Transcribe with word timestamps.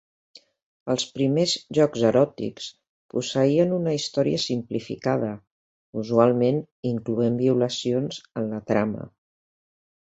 Els 0.93 1.03
primers 1.17 1.51
jocs 1.79 2.05
eròtics 2.11 2.71
posseïen 3.15 3.75
una 3.77 3.93
història 3.99 4.41
simplificada, 4.47 5.31
usualment 6.05 6.59
incloent 6.95 7.41
violacions 7.47 8.23
en 8.45 8.51
la 8.57 8.67
trama. 8.73 9.09